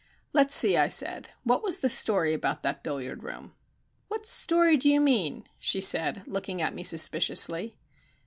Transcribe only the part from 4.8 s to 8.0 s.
you mean?" she said, looking at me suspiciously.